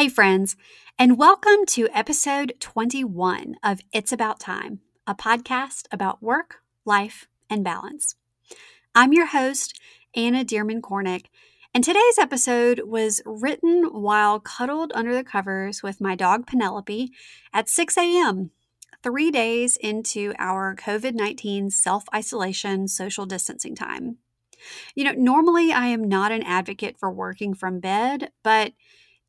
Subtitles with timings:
[0.00, 0.56] Hey, friends,
[0.98, 7.62] and welcome to episode 21 of It's About Time, a podcast about work, life, and
[7.62, 8.16] balance.
[8.94, 9.78] I'm your host,
[10.16, 11.26] Anna Dearmon Kornick,
[11.74, 17.12] and today's episode was written while cuddled under the covers with my dog Penelope
[17.52, 18.52] at 6 a.m.,
[19.02, 24.16] three days into our COVID 19 self isolation social distancing time.
[24.94, 28.72] You know, normally I am not an advocate for working from bed, but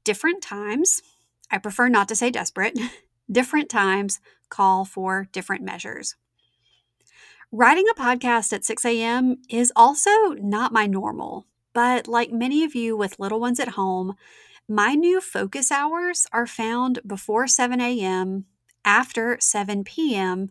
[0.04, 1.02] different times,
[1.50, 2.78] I prefer not to say desperate,
[3.32, 6.16] different times call for different measures.
[7.52, 9.38] Writing a podcast at 6 a.m.
[9.50, 14.16] is also not my normal, but like many of you with little ones at home,
[14.68, 18.46] my new focus hours are found before 7 a.m.,
[18.86, 20.50] after 7 p.m.,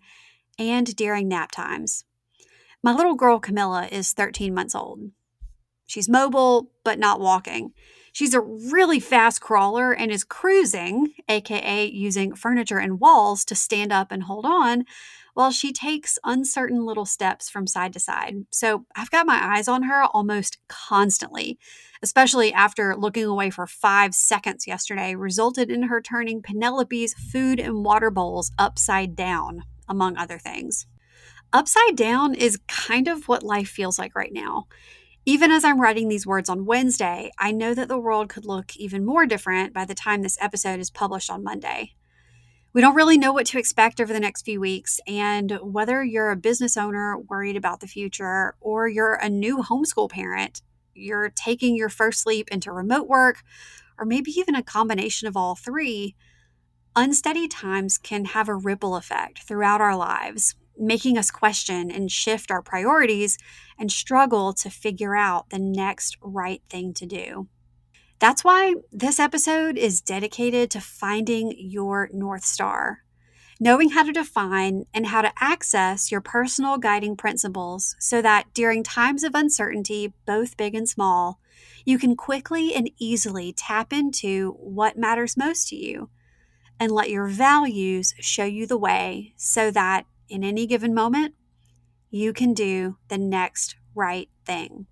[0.59, 2.05] and during nap times.
[2.83, 5.11] My little girl Camilla is 13 months old.
[5.87, 7.73] She's mobile, but not walking.
[8.13, 13.93] She's a really fast crawler and is cruising, aka using furniture and walls to stand
[13.93, 14.85] up and hold on,
[15.35, 18.47] while she takes uncertain little steps from side to side.
[18.51, 21.59] So I've got my eyes on her almost constantly,
[22.03, 27.85] especially after looking away for five seconds yesterday, resulted in her turning Penelope's food and
[27.85, 30.87] water bowls upside down, among other things.
[31.53, 34.67] Upside down is kind of what life feels like right now.
[35.27, 38.75] Even as I'm writing these words on Wednesday, I know that the world could look
[38.77, 41.93] even more different by the time this episode is published on Monday.
[42.73, 46.31] We don't really know what to expect over the next few weeks, and whether you're
[46.31, 50.63] a business owner worried about the future or you're a new homeschool parent,
[50.95, 53.43] you're taking your first leap into remote work,
[53.99, 56.15] or maybe even a combination of all three,
[56.97, 62.51] unsteady times can have a ripple effect throughout our lives, making us question and shift
[62.51, 63.39] our priorities
[63.79, 67.49] and struggle to figure out the next right thing to do.
[68.19, 72.99] That's why this episode is dedicated to finding your North Star,
[73.59, 78.83] knowing how to define and how to access your personal guiding principles so that during
[78.83, 81.41] times of uncertainty, both big and small,
[81.87, 86.11] you can quickly and easily tap into what matters most to you
[86.79, 91.35] and let your values show you the way so that in any given moment,
[92.11, 94.87] you can do the next right thing.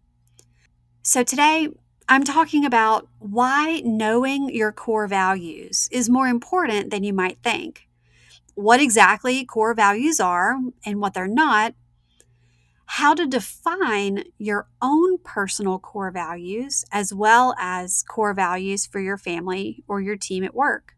[1.03, 1.69] So, today
[2.09, 7.89] I'm talking about why knowing your core values is more important than you might think,
[8.55, 11.75] what exactly core values are and what they're not,
[12.87, 19.19] how to define your own personal core values as well as core values for your
[19.19, 20.95] family or your team at work.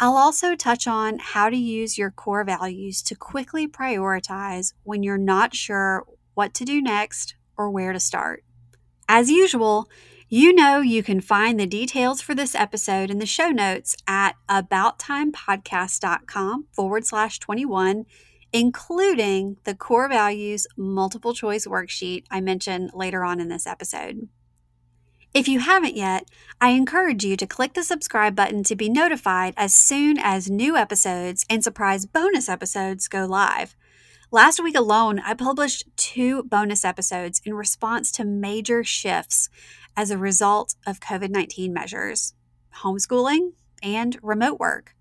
[0.00, 5.16] I'll also touch on how to use your core values to quickly prioritize when you're
[5.16, 8.42] not sure what to do next or where to start.
[9.08, 9.88] As usual,
[10.28, 14.34] you know you can find the details for this episode in the show notes at
[14.48, 18.06] abouttimepodcast.com forward slash 21,
[18.52, 24.28] including the core values multiple choice worksheet I mentioned later on in this episode.
[25.34, 26.28] If you haven't yet,
[26.60, 30.76] I encourage you to click the subscribe button to be notified as soon as new
[30.76, 33.74] episodes and surprise bonus episodes go live.
[34.30, 39.48] Last week alone, I published two bonus episodes in response to major shifts
[39.96, 42.34] as a result of COVID 19 measures
[42.84, 44.94] homeschooling and remote work.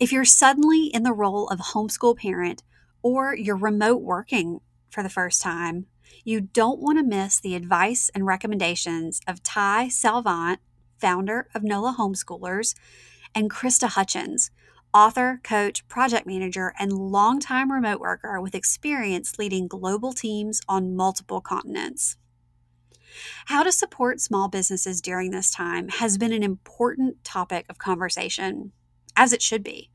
[0.00, 2.64] If you're suddenly in the role of homeschool parent
[3.02, 5.86] or you're remote working for the first time,
[6.24, 10.60] you don't want to miss the advice and recommendations of Ty Salvant,
[10.98, 12.74] founder of NOLA Homeschoolers,
[13.34, 14.50] and Krista Hutchins,
[14.92, 21.40] author, coach, project manager, and longtime remote worker with experience leading global teams on multiple
[21.40, 22.16] continents.
[23.46, 28.72] How to support small businesses during this time has been an important topic of conversation,
[29.16, 29.90] as it should be.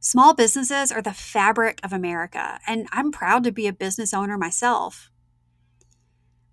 [0.00, 4.36] Small businesses are the fabric of America, and I'm proud to be a business owner
[4.36, 5.11] myself.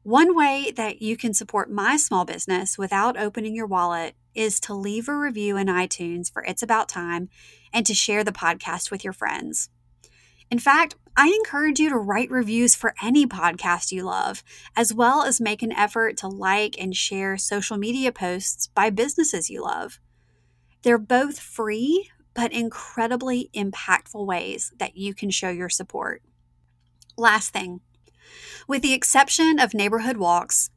[0.10, 4.74] One way that you can support my small business without opening your wallet is to
[4.74, 7.30] leave a review in iTunes for It's About Time
[7.72, 9.70] and to share the podcast with your friends.
[10.50, 14.44] In fact, I encourage you to write reviews for any podcast you love,
[14.76, 19.52] as well as make an effort to like and share social media posts by businesses
[19.52, 20.00] you love.
[20.82, 26.24] They're both free, but incredibly impactful ways that you can show your support.
[27.16, 27.82] Last thing,
[28.68, 30.70] with the exception of neighborhood walks,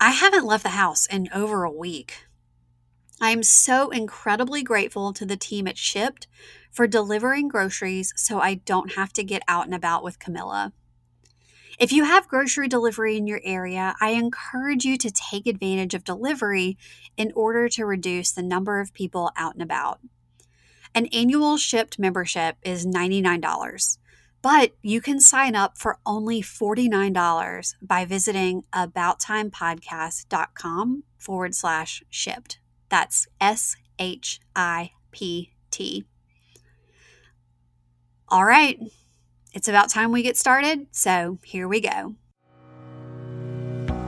[0.00, 2.26] I haven't left the house in over a week.
[3.20, 6.26] I am so incredibly grateful to the team at Shipt
[6.72, 10.72] for delivering groceries so I don't have to get out and about with Camilla.
[11.78, 16.04] If you have grocery delivery in your area, I encourage you to take advantage of
[16.04, 16.76] delivery
[17.16, 20.00] in order to reduce the number of people out and about.
[20.94, 23.98] An annual Shipt membership is $99,
[24.42, 32.58] but you can sign up for only $49 by visiting abouttimepodcast.com forward slash shipt.
[32.88, 36.04] That's S H I P T.
[38.28, 38.78] All right,
[39.52, 42.16] it's about time we get started, so here we go.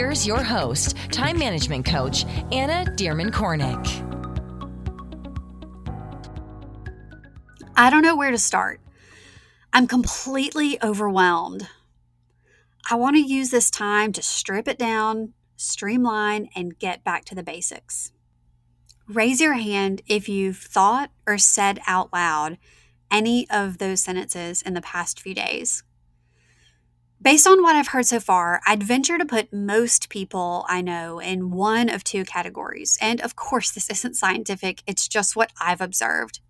[0.00, 3.86] Here's your host, time management coach, Anna Dearmon Kornick.
[7.76, 8.80] I don't know where to start.
[9.74, 11.68] I'm completely overwhelmed.
[12.90, 17.34] I want to use this time to strip it down, streamline, and get back to
[17.34, 18.10] the basics.
[19.06, 22.56] Raise your hand if you've thought or said out loud
[23.10, 25.82] any of those sentences in the past few days.
[27.22, 31.18] Based on what I've heard so far, I'd venture to put most people I know
[31.18, 32.96] in one of two categories.
[32.98, 36.40] And of course, this isn't scientific, it's just what I've observed.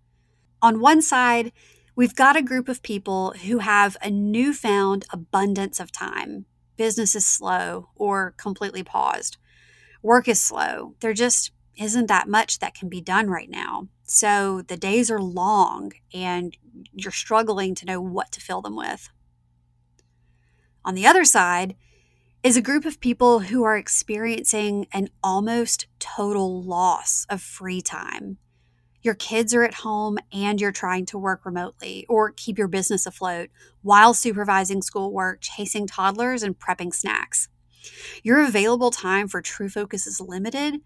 [0.61, 1.51] On one side,
[1.93, 6.45] we've got a group of people who have a newfound abundance of time.
[6.77, 9.35] Business is slow or completely paused.
[10.01, 10.95] Work is slow.
[11.01, 13.89] There just isn't that much that can be done right now.
[14.03, 16.55] So the days are long and
[16.93, 19.09] you're struggling to know what to fill them with.
[20.83, 21.75] On the other side
[22.43, 28.37] is a group of people who are experiencing an almost total loss of free time.
[29.03, 33.05] Your kids are at home and you're trying to work remotely or keep your business
[33.05, 33.49] afloat
[33.81, 37.47] while supervising schoolwork, chasing toddlers, and prepping snacks.
[38.23, 40.81] Your available time for true focus is limited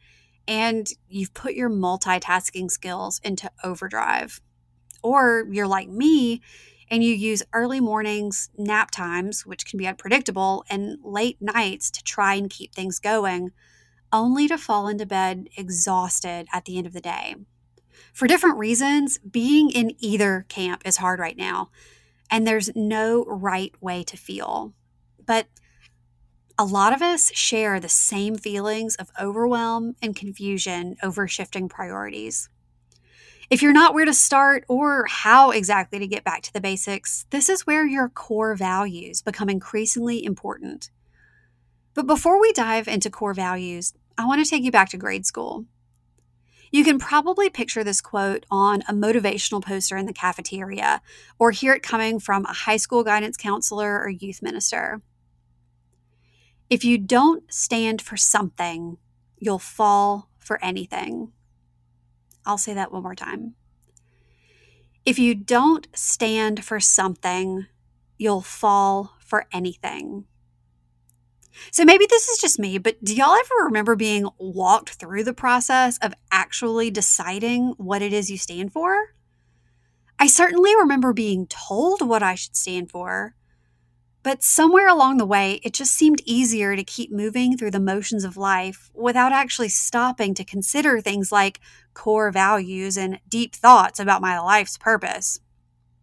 [0.47, 4.41] and you've put your multitasking skills into overdrive.
[5.03, 6.41] Or you're like me
[6.89, 12.03] and you use early mornings, nap times, which can be unpredictable, and late nights to
[12.03, 13.51] try and keep things going,
[14.11, 17.35] only to fall into bed exhausted at the end of the day.
[18.13, 21.69] For different reasons, being in either camp is hard right now,
[22.29, 24.73] and there's no right way to feel.
[25.25, 25.47] But
[26.57, 32.49] a lot of us share the same feelings of overwhelm and confusion over shifting priorities.
[33.49, 37.25] If you're not where to start or how exactly to get back to the basics,
[37.29, 40.89] this is where your core values become increasingly important.
[41.93, 45.25] But before we dive into core values, I want to take you back to grade
[45.25, 45.65] school.
[46.71, 51.01] You can probably picture this quote on a motivational poster in the cafeteria
[51.39, 55.01] or hear it coming from a high school guidance counselor or youth minister.
[56.69, 58.97] If you don't stand for something,
[59.37, 61.31] you'll fall for anything.
[62.45, 63.55] I'll say that one more time.
[65.05, 67.67] If you don't stand for something,
[68.17, 70.25] you'll fall for anything.
[71.71, 75.33] So maybe this is just me, but do y'all ever remember being walked through the
[75.33, 79.15] process of actually deciding what it is you stand for?
[80.19, 83.35] I certainly remember being told what I should stand for,
[84.25, 88.23] but somewhere along the way, it just seemed easier to keep moving through the motions
[88.23, 91.59] of life without actually stopping to consider things like
[91.93, 95.39] core values and deep thoughts about my life's purpose.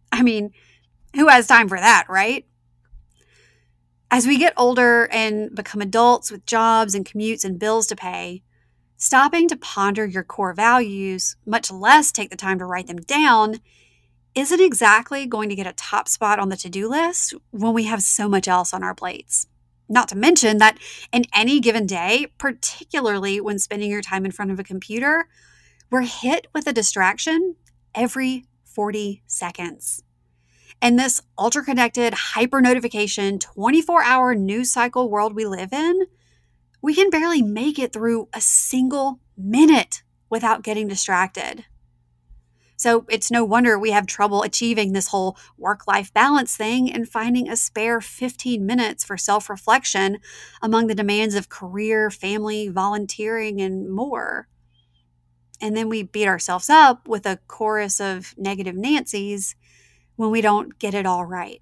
[0.09, 0.51] I mean,
[1.13, 2.45] who has time for that, right?
[4.09, 8.41] As we get older and become adults with jobs and commutes and bills to pay,
[8.95, 13.59] stopping to ponder your core values, much less take the time to write them down,
[14.35, 17.83] isn't exactly going to get a top spot on the to do list when we
[17.83, 19.47] have so much else on our plates.
[19.89, 20.77] Not to mention that
[21.11, 25.27] in any given day, particularly when spending your time in front of a computer,
[25.91, 27.55] we're hit with a distraction
[27.93, 30.03] every 40 seconds.
[30.81, 36.07] In this ultra connected, hyper notification, 24 hour news cycle world we live in,
[36.81, 41.65] we can barely make it through a single minute without getting distracted.
[42.83, 47.07] So it's no wonder we have trouble achieving this whole work life balance thing and
[47.07, 50.17] finding a spare 15 minutes for self reflection
[50.61, 54.49] among the demands of career, family, volunteering, and more.
[55.61, 59.55] And then we beat ourselves up with a chorus of negative Nancy's
[60.17, 61.61] when we don't get it all right.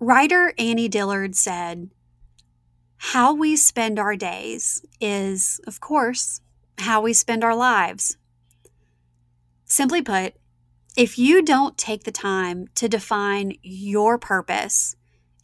[0.00, 1.90] Writer Annie Dillard said,
[2.96, 6.40] How we spend our days is, of course,
[6.78, 8.16] how we spend our lives.
[9.68, 10.34] Simply put,
[10.96, 14.96] if you don't take the time to define your purpose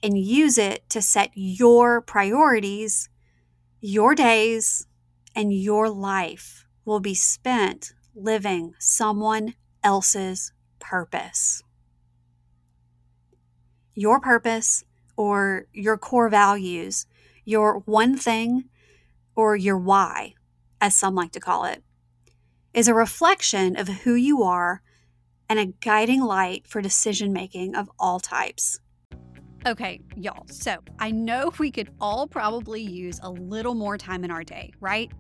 [0.02, 3.10] and use it to set your priorities,
[3.80, 4.86] your days
[5.36, 11.62] and your life will be spent living someone else's purpose.
[13.94, 14.84] Your purpose
[15.16, 17.06] or your core values,
[17.44, 18.64] your one thing
[19.36, 20.34] or your why,
[20.80, 21.84] as some like to call it,
[22.74, 24.82] is a reflection of who you are
[25.48, 28.80] and a guiding light for decision making of all types.
[29.66, 30.44] Okay, y'all.
[30.50, 34.72] So I know we could all probably use a little more time in our day,
[34.80, 35.10] right?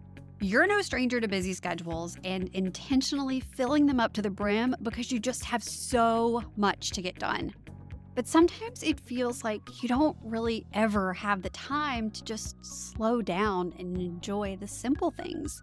[0.40, 5.10] You're no stranger to busy schedules and intentionally filling them up to the brim because
[5.10, 7.54] you just have so much to get done.
[8.14, 13.22] But sometimes it feels like you don't really ever have the time to just slow
[13.22, 15.62] down and enjoy the simple things.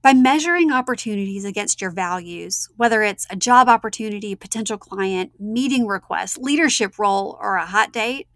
[0.00, 6.38] By measuring opportunities against your values, whether it's a job opportunity, potential client, meeting request,
[6.38, 8.28] leadership role, or a hot date,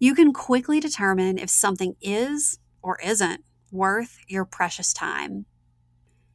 [0.00, 5.46] you can quickly determine if something is or isn't worth your precious time.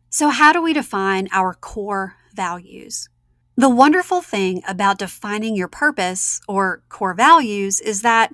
[0.10, 3.10] So, how do we define our core values?
[3.58, 8.34] The wonderful thing about defining your purpose or core values is that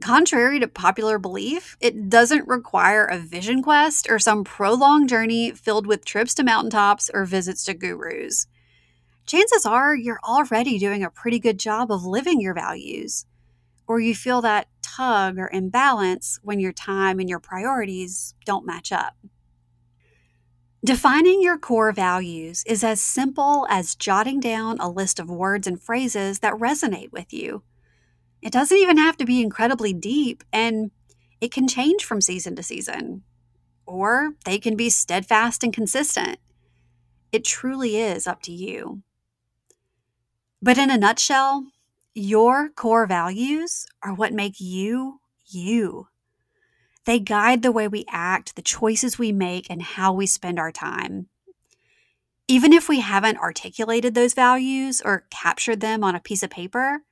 [0.00, 5.86] Contrary to popular belief, it doesn't require a vision quest or some prolonged journey filled
[5.86, 8.46] with trips to mountaintops or visits to gurus.
[9.24, 13.24] Chances are you're already doing a pretty good job of living your values,
[13.88, 18.92] or you feel that tug or imbalance when your time and your priorities don't match
[18.92, 19.16] up.
[20.84, 25.82] Defining your core values is as simple as jotting down a list of words and
[25.82, 27.62] phrases that resonate with you.
[28.42, 30.90] It doesn't even have to be incredibly deep, and
[31.40, 33.22] it can change from season to season,
[33.86, 36.38] or they can be steadfast and consistent.
[37.32, 39.02] It truly is up to you.
[40.62, 41.66] But in a nutshell,
[42.14, 46.08] your core values are what make you you.
[47.04, 50.72] They guide the way we act, the choices we make, and how we spend our
[50.72, 51.28] time.
[52.48, 57.02] Even if we haven't articulated those values or captured them on a piece of paper,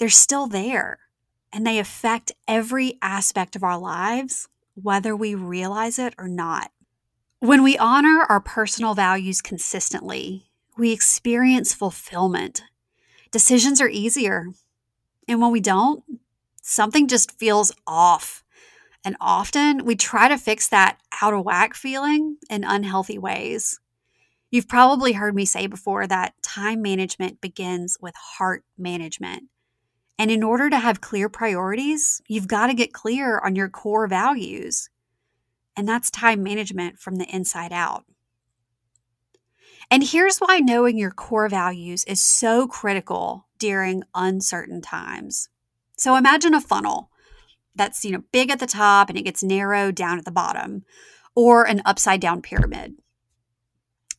[0.00, 0.98] they're still there
[1.52, 6.72] and they affect every aspect of our lives, whether we realize it or not.
[7.40, 10.46] When we honor our personal values consistently,
[10.78, 12.62] we experience fulfillment.
[13.30, 14.46] Decisions are easier.
[15.28, 16.02] And when we don't,
[16.62, 18.42] something just feels off.
[19.04, 23.80] And often we try to fix that out of whack feeling in unhealthy ways.
[24.50, 29.44] You've probably heard me say before that time management begins with heart management.
[30.20, 34.06] And in order to have clear priorities, you've got to get clear on your core
[34.06, 34.90] values.
[35.74, 38.04] And that's time management from the inside out.
[39.90, 45.48] And here's why knowing your core values is so critical during uncertain times.
[45.96, 47.10] So imagine a funnel
[47.74, 50.84] that's, you know, big at the top and it gets narrowed down at the bottom
[51.34, 52.92] or an upside down pyramid.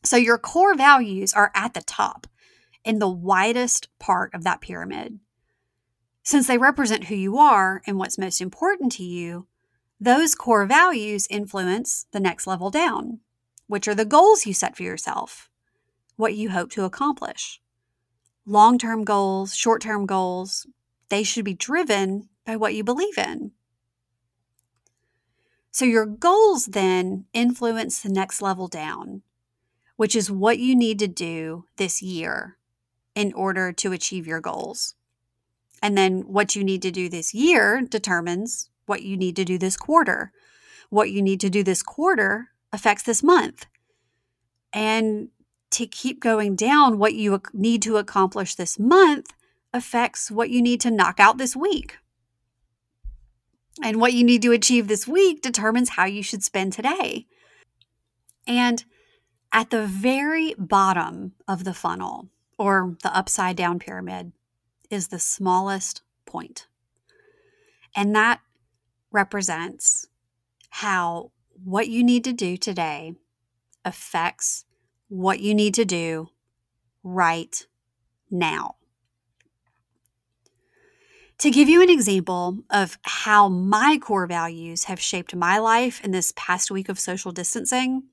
[0.02, 2.26] So your core values are at the top
[2.84, 5.20] in the widest part of that pyramid.
[6.22, 9.46] Since they represent who you are and what's most important to you,
[10.00, 13.20] those core values influence the next level down,
[13.66, 15.50] which are the goals you set for yourself,
[16.16, 17.60] what you hope to accomplish.
[18.46, 20.66] Long term goals, short term goals,
[21.08, 23.52] they should be driven by what you believe in.
[25.70, 29.22] So your goals then influence the next level down,
[29.96, 32.58] which is what you need to do this year
[33.14, 34.94] in order to achieve your goals.
[35.82, 39.58] And then what you need to do this year determines what you need to do
[39.58, 40.32] this quarter.
[40.88, 43.66] What you need to do this quarter affects this month.
[44.72, 45.28] And
[45.72, 49.32] to keep going down, what you need to accomplish this month
[49.74, 51.96] affects what you need to knock out this week.
[53.82, 57.26] And what you need to achieve this week determines how you should spend today.
[58.46, 58.84] And
[59.50, 64.32] at the very bottom of the funnel, or the upside down pyramid,
[64.92, 66.66] is the smallest point.
[67.94, 68.40] And that
[69.10, 70.06] represents
[70.70, 71.32] how
[71.64, 73.14] what you need to do today
[73.84, 74.64] affects
[75.08, 76.28] what you need to do
[77.02, 77.66] right
[78.30, 78.76] now.
[81.38, 86.12] To give you an example of how my core values have shaped my life in
[86.12, 88.04] this past week of social distancing,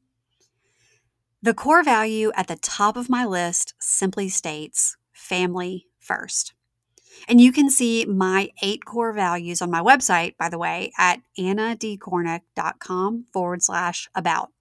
[1.42, 6.54] the core value at the top of my list simply states family first.
[7.28, 11.22] And you can see my eight core values on my website, by the way, at
[11.38, 14.52] annadkornick.com forward slash about.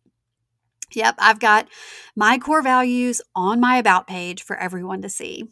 [0.93, 1.69] Yep, I've got
[2.17, 5.45] my core values on my about page for everyone to see.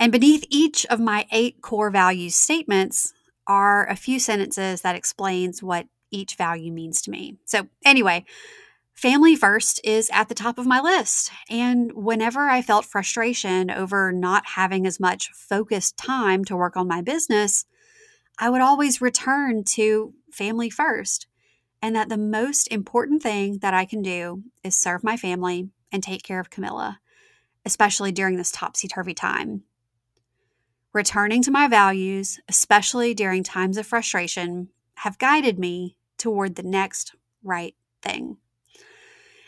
[0.00, 3.12] And beneath each of my eight core values statements
[3.46, 7.36] are a few sentences that explains what each value means to me.
[7.44, 8.24] So, anyway,
[8.94, 11.30] family first is at the top of my list.
[11.50, 16.88] And whenever I felt frustration over not having as much focused time to work on
[16.88, 17.64] my business,
[18.38, 21.26] I would always return to family first.
[21.80, 26.02] And that the most important thing that I can do is serve my family and
[26.02, 27.00] take care of Camilla,
[27.64, 29.64] especially during this topsy turvy time.
[30.92, 37.14] Returning to my values, especially during times of frustration, have guided me toward the next
[37.42, 38.36] right thing.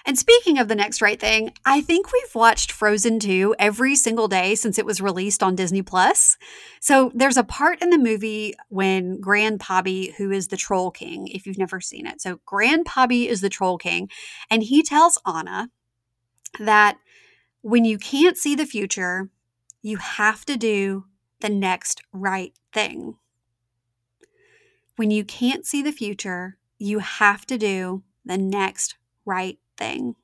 [0.06, 4.28] And speaking of the next right thing, I think we've watched Frozen 2 every single
[4.28, 6.36] day since it was released on Disney Plus.
[6.80, 11.28] So there's a part in the movie when Grand Pabbie, who is the Troll King,
[11.28, 12.20] if you've never seen it.
[12.20, 14.10] So Grand Pabbie is the Troll King,
[14.50, 15.70] and he tells Anna
[16.60, 16.98] that
[17.62, 19.30] when you can't see the future,
[19.80, 21.06] you have to do
[21.40, 23.16] the next right thing.
[24.96, 30.14] When you can't see the future, you have to do the next right thing.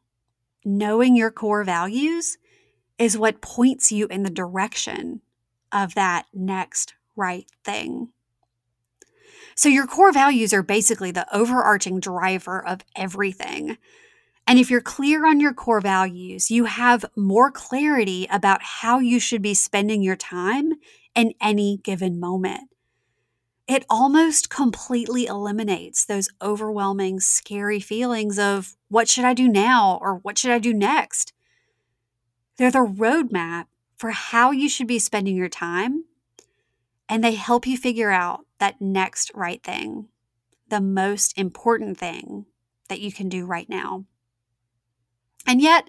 [0.64, 2.38] Knowing your core values
[2.98, 5.20] is what points you in the direction
[5.72, 8.08] of that next right thing.
[9.54, 13.76] So, your core values are basically the overarching driver of everything.
[14.46, 19.20] And if you're clear on your core values, you have more clarity about how you
[19.20, 20.72] should be spending your time
[21.14, 22.69] in any given moment.
[23.70, 30.16] It almost completely eliminates those overwhelming, scary feelings of what should I do now or
[30.16, 31.32] what should I do next?
[32.56, 36.06] They're the roadmap for how you should be spending your time,
[37.08, 40.08] and they help you figure out that next right thing,
[40.68, 42.46] the most important thing
[42.88, 44.04] that you can do right now.
[45.46, 45.88] And yet,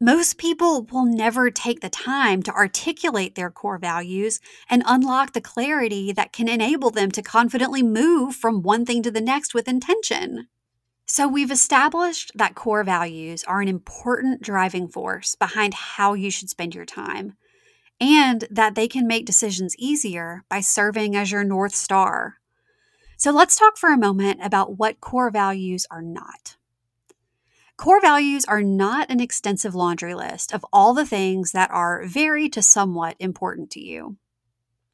[0.00, 4.38] most people will never take the time to articulate their core values
[4.70, 9.10] and unlock the clarity that can enable them to confidently move from one thing to
[9.10, 10.46] the next with intention.
[11.04, 16.50] So, we've established that core values are an important driving force behind how you should
[16.50, 17.32] spend your time,
[17.98, 22.34] and that they can make decisions easier by serving as your North Star.
[23.16, 26.57] So, let's talk for a moment about what core values are not.
[27.78, 32.48] Core values are not an extensive laundry list of all the things that are very
[32.48, 34.16] to somewhat important to you.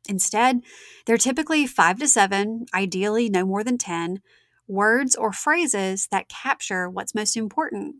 [0.06, 0.60] Instead,
[1.06, 4.20] they're typically five to seven, ideally no more than 10,
[4.68, 7.96] words or phrases that capture what's most important.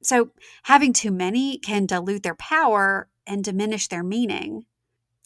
[0.00, 0.30] So,
[0.62, 4.64] having too many can dilute their power and diminish their meaning.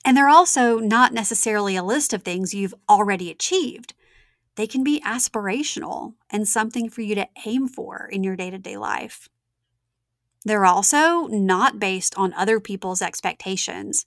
[0.02, 3.92] And they're also not necessarily a list of things you've already achieved
[4.56, 8.58] they can be aspirational and something for you to aim for in your day to
[8.58, 9.28] day life.
[10.44, 14.06] They're also not based on other people's expectations.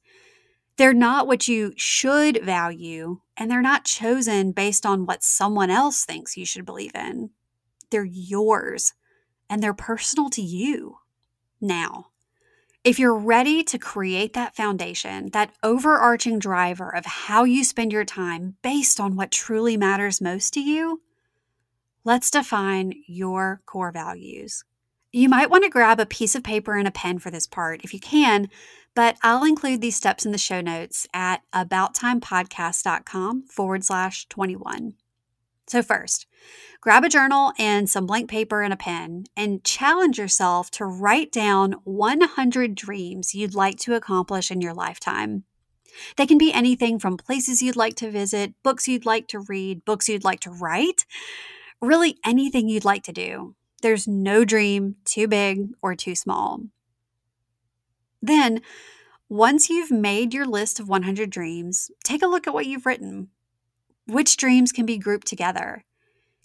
[0.78, 6.06] They're not what you should value, and they're not chosen based on what someone else
[6.06, 7.32] thinks you should believe in.
[7.90, 8.94] They're yours,
[9.50, 10.98] and they're personal to you.
[11.60, 12.08] Now,
[12.88, 18.06] if you're ready to create that foundation, that overarching driver of how you spend your
[18.06, 21.02] time based on what truly matters most to you,
[22.06, 24.64] let's define your core values.
[25.12, 27.82] You might want to grab a piece of paper and a pen for this part
[27.84, 28.48] if you can,
[28.96, 34.94] but I'll include these steps in the show notes at abouttimepodcast.com forward slash 21.
[35.68, 36.28] So, first,
[36.80, 41.32] grab a journal and some blank paper and a pen and challenge yourself to write
[41.32, 45.44] down 100 dreams you'd like to accomplish in your lifetime.
[46.16, 49.84] They can be anything from places you'd like to visit, books you'd like to read,
[49.84, 51.06] books you'd like to write,
[51.82, 53.56] really anything you'd like to do.
[53.82, 56.62] There's no dream too big or too small.
[58.22, 58.62] Then,
[59.30, 63.30] once you've made your list of 100 dreams, take a look at what you've written.
[64.08, 65.84] Which dreams can be grouped together?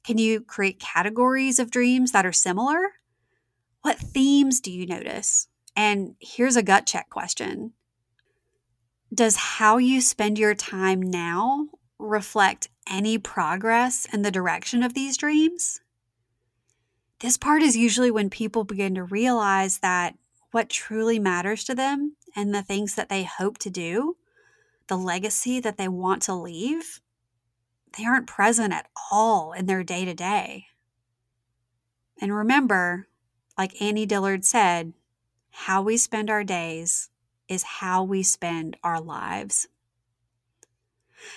[0.05, 2.95] Can you create categories of dreams that are similar?
[3.83, 5.47] What themes do you notice?
[5.77, 7.73] And here's a gut check question
[9.15, 15.17] Does how you spend your time now reflect any progress in the direction of these
[15.17, 15.81] dreams?
[17.21, 20.17] This part is usually when people begin to realize that
[20.51, 24.17] what truly matters to them and the things that they hope to do,
[24.89, 27.01] the legacy that they want to leave,
[27.95, 30.67] they aren't present at all in their day to day.
[32.21, 33.09] And remember,
[33.59, 34.93] like Annie Dillard said,
[35.51, 37.11] how we spend our days
[37.49, 39.69] is how we spend our lives.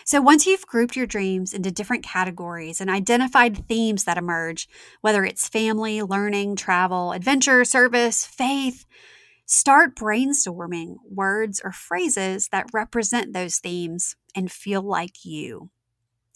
[0.03, 4.67] So, once you've grouped your dreams into different categories and identified themes that emerge,
[5.01, 8.85] whether it's family, learning, travel, adventure, service, faith,
[9.45, 15.69] start brainstorming words or phrases that represent those themes and feel like you.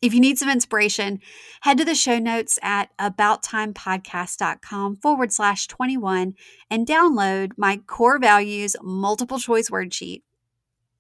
[0.01, 1.19] If you need some inspiration,
[1.61, 6.35] head to the show notes at abouttimepodcast.com forward slash 21
[6.69, 10.23] and download my core values multiple choice word sheet.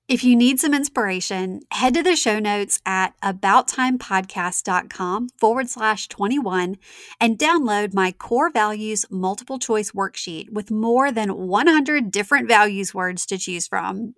[0.09, 6.77] If you need some inspiration, head to the show notes at abouttimepodcast.com forward slash 21
[7.21, 13.25] and download my core values multiple choice worksheet with more than 100 different values words
[13.27, 14.15] to choose from.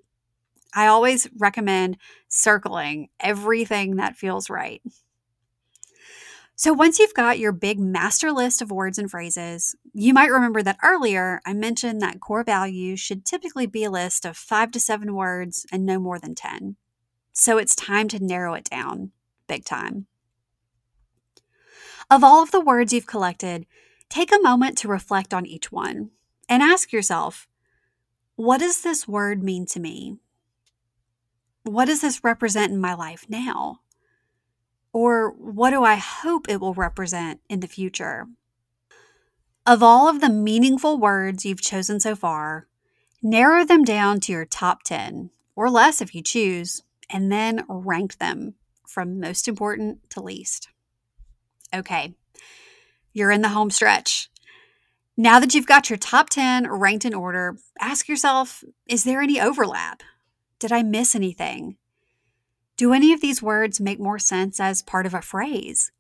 [0.74, 4.82] I always recommend circling everything that feels right.
[6.56, 10.62] So, once you've got your big master list of words and phrases, you might remember
[10.62, 14.80] that earlier I mentioned that core values should typically be a list of five to
[14.80, 16.76] seven words and no more than 10.
[17.34, 19.12] So, it's time to narrow it down
[19.48, 20.06] big time.
[22.10, 23.66] Of all of the words you've collected,
[24.08, 26.12] take a moment to reflect on each one
[26.48, 27.48] and ask yourself
[28.36, 30.18] what does this word mean to me?
[31.64, 33.82] What does this represent in my life now?
[34.94, 38.28] Or what do I hope it will represent in the future?
[39.66, 42.68] Of all of the meaningful words you've chosen so far,
[43.22, 48.18] narrow them down to your top 10, or less if you choose, and then rank
[48.18, 48.56] them
[48.88, 50.70] from most important to least.
[51.74, 52.16] Okay,
[53.14, 54.30] you're in the home stretch.
[55.16, 59.40] Now that you've got your top 10 ranked in order, ask yourself is there any
[59.40, 60.02] overlap?
[60.62, 61.78] Did I miss anything?
[62.78, 65.92] Do any of these words make more sense as part of a phrase?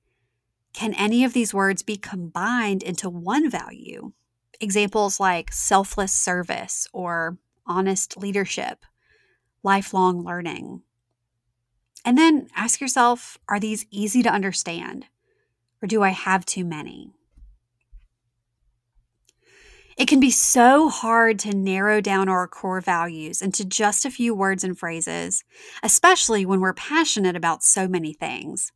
[0.71, 4.11] Can any of these words be combined into one value?
[4.59, 8.85] Examples like selfless service or honest leadership,
[9.63, 10.83] lifelong learning.
[12.05, 15.07] And then ask yourself are these easy to understand
[15.81, 17.15] or do I have too many?
[20.01, 24.33] It can be so hard to narrow down our core values into just a few
[24.33, 25.43] words and phrases,
[25.83, 28.71] especially when we're passionate about so many things.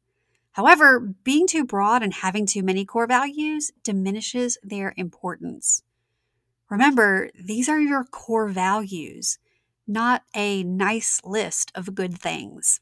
[0.52, 5.82] However, being too broad and having too many core values diminishes their importance.
[6.70, 9.40] Remember, these are your core values,
[9.88, 12.82] not a nice list of good things.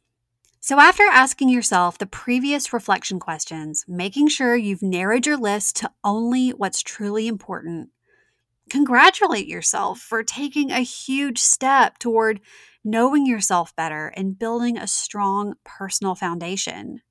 [0.59, 5.91] So, after asking yourself the previous reflection questions, making sure you've narrowed your list to
[6.03, 7.89] only what's truly important,
[8.69, 12.41] congratulate yourself for taking a huge step toward
[12.83, 17.01] knowing yourself better and building a strong personal foundation.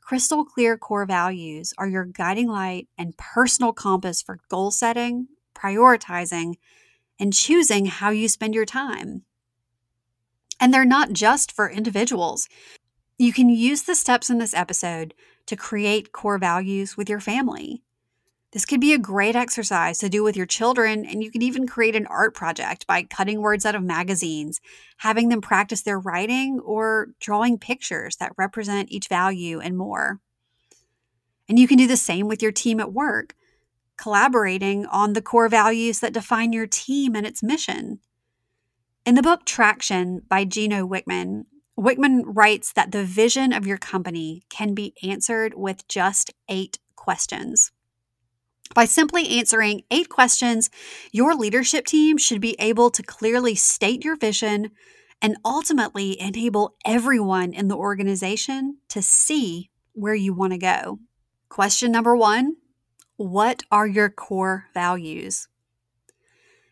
[0.00, 6.54] Crystal clear core values are your guiding light and personal compass for goal setting, prioritizing,
[7.18, 9.22] and choosing how you spend your time.
[10.60, 12.48] And they're not just for individuals.
[13.18, 15.14] You can use the steps in this episode
[15.46, 17.82] to create core values with your family.
[18.52, 21.66] This could be a great exercise to do with your children, and you could even
[21.66, 24.60] create an art project by cutting words out of magazines,
[24.98, 30.20] having them practice their writing, or drawing pictures that represent each value and more.
[31.48, 33.34] And you can do the same with your team at work,
[33.96, 38.00] collaborating on the core values that define your team and its mission.
[39.04, 41.44] In the book Traction by Gino Wickman,
[41.78, 47.70] Wickman writes that the vision of your company can be answered with just eight questions.
[48.74, 50.70] By simply answering eight questions,
[51.12, 54.70] your leadership team should be able to clearly state your vision
[55.22, 60.98] and ultimately enable everyone in the organization to see where you want to go.
[61.48, 62.56] Question number one
[63.16, 65.48] What are your core values?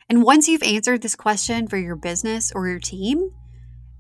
[0.08, 3.30] And once you've answered this question for your business or your team,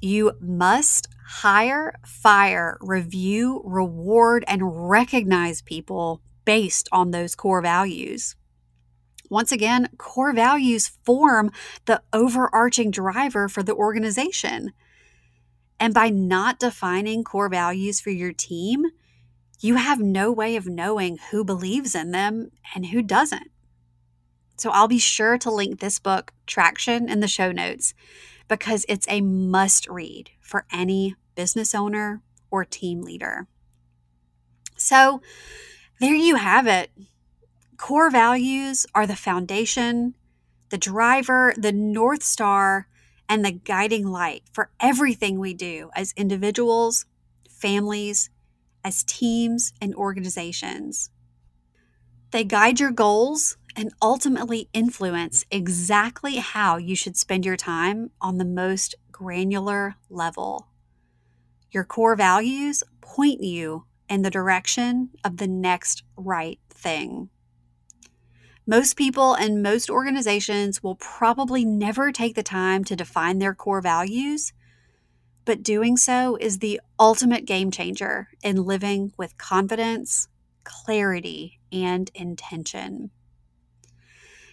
[0.00, 8.36] you must hire, fire, review, reward, and recognize people based on those core values.
[9.30, 11.50] Once again, core values form
[11.86, 14.72] the overarching driver for the organization.
[15.80, 18.86] And by not defining core values for your team,
[19.60, 23.50] you have no way of knowing who believes in them and who doesn't.
[24.56, 27.94] So I'll be sure to link this book, Traction, in the show notes
[28.48, 33.46] because it's a must read for any business owner or team leader.
[34.76, 35.22] So,
[36.00, 36.90] there you have it.
[37.76, 40.14] Core values are the foundation,
[40.70, 42.88] the driver, the North Star,
[43.28, 47.06] and the guiding light for everything we do as individuals,
[47.48, 48.30] families,
[48.84, 51.10] as teams, and organizations.
[52.30, 58.38] They guide your goals and ultimately influence exactly how you should spend your time on
[58.38, 60.68] the most granular level.
[61.70, 67.28] Your core values point you in the direction of the next right thing.
[68.66, 73.82] Most people and most organizations will probably never take the time to define their core
[73.82, 74.52] values,
[75.44, 80.28] but doing so is the ultimate game changer in living with confidence,
[80.64, 83.10] clarity, and intention.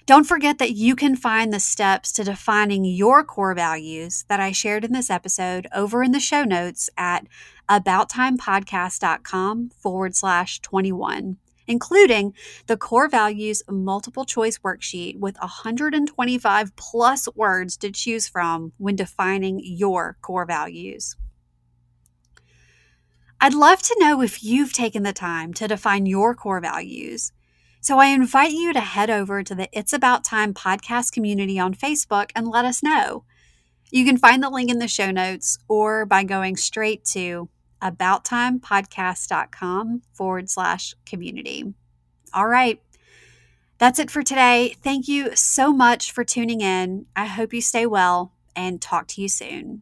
[0.05, 4.51] Don't forget that you can find the steps to defining your core values that I
[4.51, 7.27] shared in this episode over in the show notes at
[7.71, 12.33] abouttimepodcast.com forward slash 21, including
[12.67, 19.61] the core values multiple choice worksheet with 125 plus words to choose from when defining
[19.63, 21.15] your core values.
[23.39, 27.31] I'd love to know if you've taken the time to define your core values.
[27.79, 31.73] So I invite you to head over to the It's About Time podcast community on
[31.73, 33.23] Facebook and let us know.
[33.89, 37.49] You can find the link in the show notes or by going straight to
[37.81, 41.73] abouttimepodcast.com forward slash community.
[42.33, 42.81] All right.
[43.77, 44.75] That's it for today.
[44.83, 47.05] Thank you so much for tuning in.
[47.15, 49.81] I hope you stay well and talk to you soon.